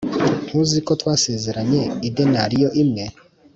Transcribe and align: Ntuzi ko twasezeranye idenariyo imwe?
Ntuzi 0.45 0.79
ko 0.87 0.91
twasezeranye 1.01 1.81
idenariyo 2.07 2.69
imwe? 2.83 3.05